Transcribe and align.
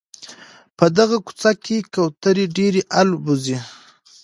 په 0.77 0.85
دغه 0.97 1.17
کوڅه 1.25 1.51
کي 1.63 1.77
کوتري 1.93 2.45
ډېري 2.57 2.81
البوځي. 3.01 3.57